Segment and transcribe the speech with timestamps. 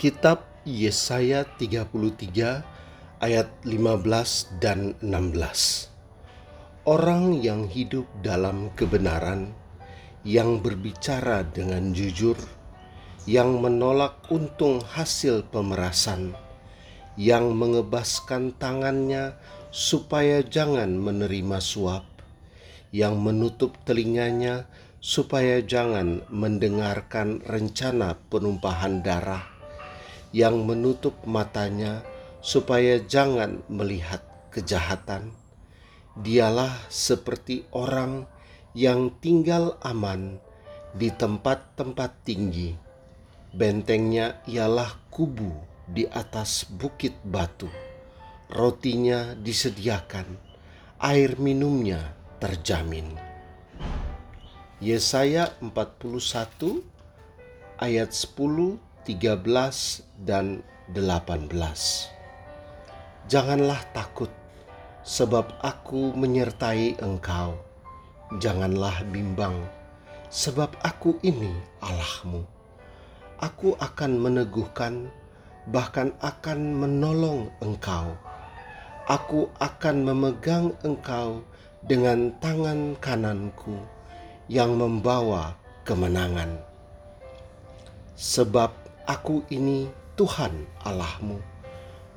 [0.00, 1.92] Kitab Yesaya 33
[3.20, 5.92] ayat 15 dan 16.
[6.88, 9.52] Orang yang hidup dalam kebenaran,
[10.24, 12.40] yang berbicara dengan jujur,
[13.28, 16.32] yang menolak untung hasil pemerasan,
[17.20, 19.36] yang mengebaskan tangannya
[19.68, 22.08] supaya jangan menerima suap,
[22.88, 24.64] yang menutup telinganya
[25.04, 29.59] supaya jangan mendengarkan rencana penumpahan darah,
[30.30, 32.06] yang menutup matanya
[32.40, 34.22] supaya jangan melihat
[34.54, 35.34] kejahatan.
[36.18, 38.26] Dialah seperti orang
[38.74, 40.38] yang tinggal aman
[40.94, 42.74] di tempat-tempat tinggi.
[43.50, 45.50] Bentengnya ialah kubu
[45.90, 47.66] di atas bukit batu.
[48.50, 50.26] Rotinya disediakan,
[51.02, 53.14] air minumnya terjamin.
[54.82, 56.82] Yesaya 41
[57.78, 58.78] ayat 10,
[59.08, 60.60] 13 dan
[60.92, 61.48] 18.
[63.30, 64.28] Janganlah takut,
[65.06, 67.56] sebab aku menyertai engkau.
[68.42, 69.56] Janganlah bimbang,
[70.28, 72.44] sebab aku ini Allahmu.
[73.40, 75.08] Aku akan meneguhkan,
[75.70, 78.14] bahkan akan menolong engkau.
[79.08, 81.42] Aku akan memegang engkau
[81.82, 83.74] dengan tangan kananku
[84.50, 86.60] yang membawa kemenangan.
[88.18, 90.52] Sebab aku ini Tuhan
[90.84, 91.40] Allahmu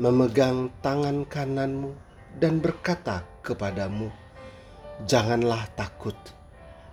[0.01, 1.93] memegang tangan kananmu
[2.41, 4.09] dan berkata kepadamu,
[5.05, 6.17] "Janganlah takut,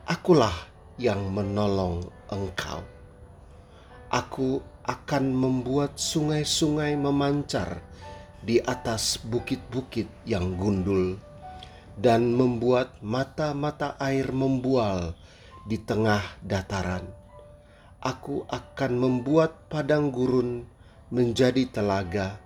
[0.05, 0.55] akulah
[1.01, 2.85] yang menolong engkau.
[4.13, 7.81] Aku akan membuat sungai-sungai memancar
[8.45, 11.17] di atas bukit-bukit yang gundul."
[12.01, 15.13] dan membuat mata-mata air membual
[15.69, 17.20] di tengah dataran.
[18.01, 20.65] Aku akan membuat padang gurun
[21.13, 22.41] menjadi telaga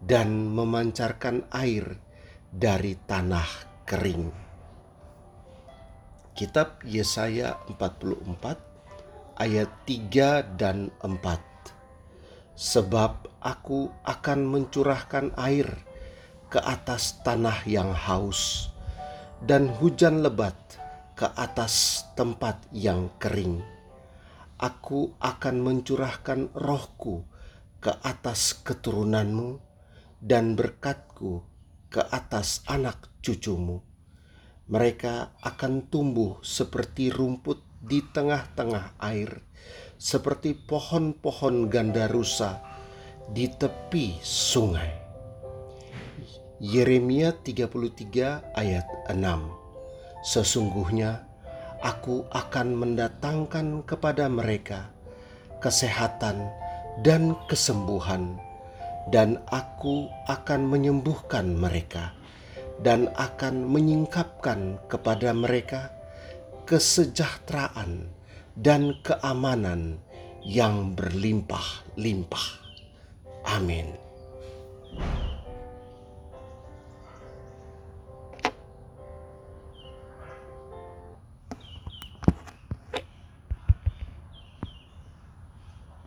[0.00, 2.00] dan memancarkan air
[2.48, 3.44] dari tanah
[3.84, 4.32] kering.
[6.32, 11.12] Kitab Yesaya 44 ayat 3 dan 4.
[12.56, 15.68] Sebab aku akan mencurahkan air
[16.48, 18.72] ke atas tanah yang haus
[19.44, 20.56] dan hujan lebat
[21.12, 23.75] ke atas tempat yang kering.
[24.56, 27.28] Aku akan mencurahkan rohku
[27.76, 29.60] ke atas keturunanmu
[30.24, 31.44] dan berkatku
[31.92, 33.84] ke atas anak cucumu.
[34.66, 39.44] Mereka akan tumbuh seperti rumput di tengah-tengah air,
[40.00, 42.58] seperti pohon-pohon gandarusa
[43.30, 44.90] di tepi sungai.
[46.64, 49.20] Yeremia 33 ayat 6
[50.24, 51.28] Sesungguhnya
[51.82, 54.88] aku akan mendatangkan kepada mereka
[55.60, 56.48] kesehatan
[57.02, 58.38] dan kesembuhan
[59.12, 62.16] dan aku akan menyembuhkan mereka
[62.80, 65.92] dan akan menyingkapkan kepada mereka
[66.68, 68.10] kesejahteraan
[68.56, 70.00] dan keamanan
[70.42, 72.46] yang berlimpah-limpah.
[73.46, 74.05] Amin.